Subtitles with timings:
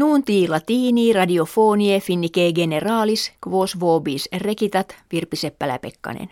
[0.00, 6.28] Nunti latini radiofonie finnike generalis quos vobis recitat Virpi Seppälä-Pekkanen.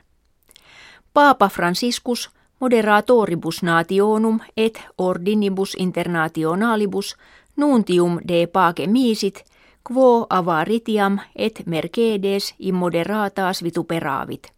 [1.15, 7.17] Paapa Franciscus moderatoribus nationum et ordinibus internationalibus
[7.57, 9.45] nuntium de pace misit,
[9.93, 14.53] quo avaritiam et mercedes immoderatas vituperavit.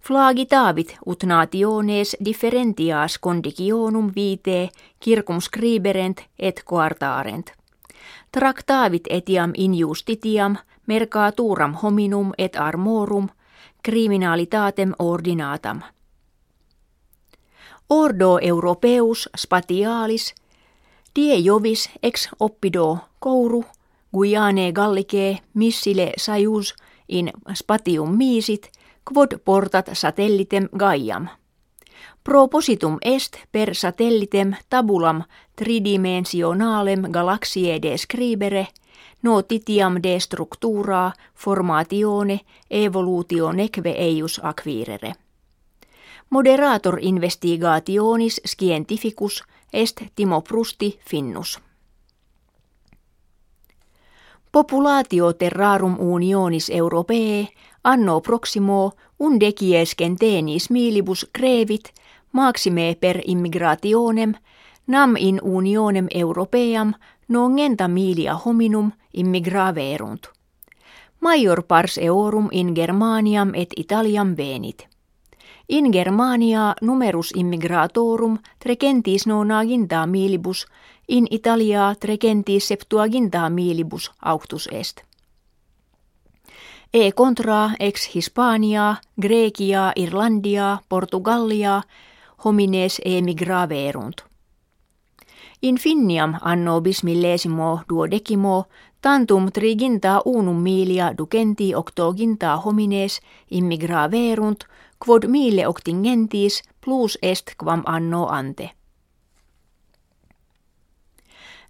[0.00, 4.68] Flagitavit ut nationes differentias conditionum vitae
[5.04, 7.59] circumscriberent et coartarent.
[8.32, 13.28] Tractavit etiam injustitiam mercaturam hominum et armorum
[13.82, 15.80] criminalitatem ordinatam.
[17.90, 20.34] Ordo europeus spatialis
[21.16, 23.64] die jovis ex oppido couru
[24.12, 26.74] Guyane gallicae missile sajus
[27.08, 28.70] in spatium misit
[29.04, 31.28] quod portat satellitem Gaiam.
[32.24, 35.22] Propositum est per satellitem tabulam
[35.56, 38.66] tridimensionalem galaxie describere
[39.22, 42.40] notitiam de structura formatione
[42.70, 45.12] evolutio neque eius acquirere.
[46.30, 51.69] Moderator investigationis scientificus est Timo Prusti Finnus.
[54.52, 57.48] Populatio terrarum unionis europee
[57.84, 61.92] anno proximo undecies tenis milibus crevit
[62.32, 64.34] maxime per immigrationem
[64.86, 66.94] nam in unionem europeam
[67.28, 70.26] nongenta milia hominum immigraverunt.
[71.20, 74.88] Major pars eorum in Germaniam et Italiam venit.
[75.68, 80.66] In Germania numerus immigratorum trecentis nonaginta milibus,
[81.10, 85.02] in Italia trecentis septuaginta milibus auctus est.
[86.94, 91.82] E contra ex Hispania, Grecia, Irlandia, Portugalia,
[92.44, 94.24] homines emigraverunt.
[95.62, 98.64] In Finniam anno bismillesimo duodecimo
[99.00, 104.64] tantum triginta unum milia ducenti octoginta homines immigraverunt
[105.04, 108.79] quod mille octingentis plus est quam anno ante.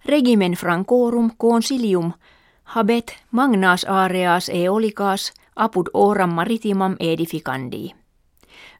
[0.05, 2.13] Regimen francorum consilium
[2.63, 7.93] habet magnas areas eolicas apud oram maritimam edificandi.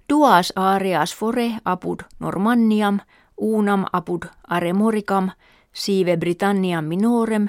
[0.09, 2.99] Duas areas fore apud Normanniam,
[3.37, 5.29] unam apud Aremoricam,
[5.73, 7.47] sive Britanniam minorem,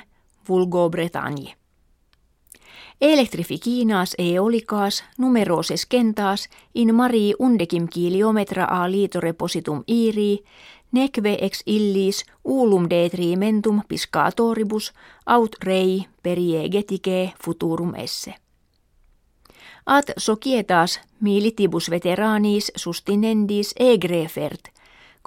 [0.48, 1.56] vulgo Bretagne.
[3.00, 10.44] Elektrificinas eolicas numeroses kentas in mari undecim kiliometra a litore positum iri,
[10.92, 14.92] neque ex illis ulum detrimentum piscatoribus
[15.26, 18.34] aut rei periegetice futurum esse.
[19.86, 24.68] At societas militibus veteranis sustinendis egrefert,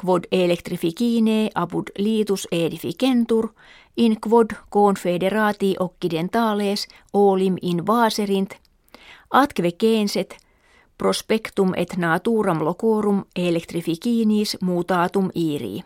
[0.01, 3.49] quod electrificine apud litus edificentur,
[3.97, 8.55] in quod confederati occidentales olim invaserint,
[9.31, 10.44] atque censet
[10.97, 15.83] prospectum et naturam locorum electrificinis mutatum iri.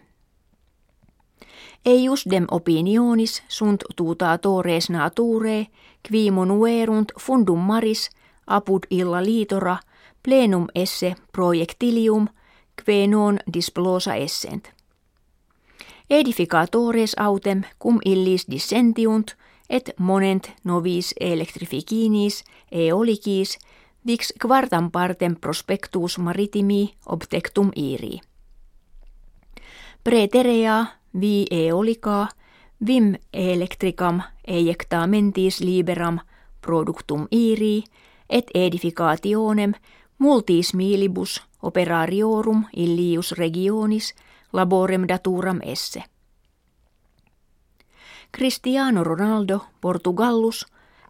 [1.85, 5.67] Eius dem opinionis sunt tutatores nature,
[6.09, 8.09] qui monuerunt fundum maris
[8.47, 9.77] apud illa litora
[10.23, 12.27] plenum esse projectilium,
[12.85, 14.67] que non displosa essent.
[16.09, 19.35] Edificatores autem cum illis dissentiunt,
[19.69, 23.59] et monent novis electrificinis eolicis
[24.05, 28.19] vix quartam partem prospectus maritimi obtectum iri.
[30.03, 32.27] Preterea vi eolica
[32.85, 34.21] vim electricam
[35.07, 36.19] mentis liberam
[36.61, 37.83] productum iri
[38.29, 39.73] et edificationem
[40.17, 44.13] multis milibus operariorum illius regionis
[44.53, 46.03] laborem daturam esse.
[48.31, 50.65] Cristiano Ronaldo Portugallus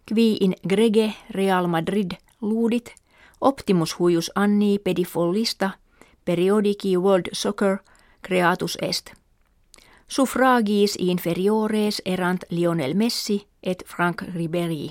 [0.06, 2.94] qui in grege Real Madrid luudit
[3.40, 5.70] Optimus huius anni pedifollista
[6.24, 7.78] periodici World Soccer
[8.22, 9.12] creatus est.
[10.08, 14.90] Suffragis inferiores erant Lionel Messi et Frank Ribery.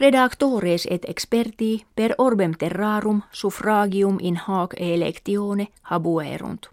[0.00, 6.70] Redactores et experti per orbem terrarum suffragium in hac electione habuerunt.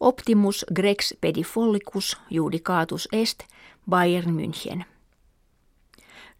[0.00, 3.44] Optimus grex pedifollicus judicatus est
[3.90, 4.93] Bayern München.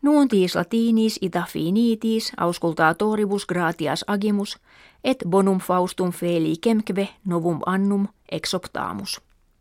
[0.04, 4.58] Nuuntis latinis ita finitis auscultatoribus gratias agimus
[5.04, 9.20] et bonum faustum feli kemkve novum annum exoptamus.